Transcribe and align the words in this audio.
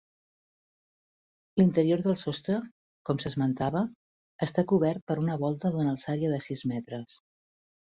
L'interior 1.61 2.01
del 2.07 2.17
sostre, 2.23 2.57
com 3.11 3.23
s'esmentava, 3.27 3.87
està 4.49 4.67
cobert 4.75 5.09
per 5.09 5.23
una 5.29 5.41
volta 5.47 5.77
d'una 5.79 5.97
alçària 5.97 6.37
de 6.39 6.47
sis 6.53 6.71
metres. 6.77 7.25